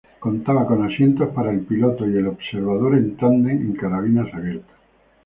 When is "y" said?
2.09-2.17